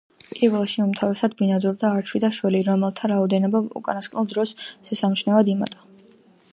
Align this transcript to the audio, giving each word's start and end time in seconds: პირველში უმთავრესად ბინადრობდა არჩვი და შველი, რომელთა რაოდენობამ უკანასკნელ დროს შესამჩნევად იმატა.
პირველში 0.35 0.79
უმთავრესად 0.85 1.35
ბინადრობდა 1.41 1.91
არჩვი 1.99 2.23
და 2.25 2.31
შველი, 2.39 2.63
რომელთა 2.71 3.13
რაოდენობამ 3.13 3.71
უკანასკნელ 3.83 4.31
დროს 4.35 4.57
შესამჩნევად 4.71 5.55
იმატა. 5.57 5.89